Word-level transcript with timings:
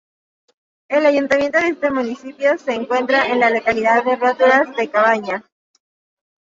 El 0.89 1.05
ayuntamiento 1.05 1.59
de 1.59 1.67
este 1.67 1.91
municipio 1.91 2.57
se 2.57 2.73
encuentra 2.73 3.27
en 3.27 3.39
la 3.39 3.51
localidad 3.51 4.03
de 4.03 4.15
Roturas 4.15 4.75
de 4.75 4.89
Cabañas. 4.89 5.43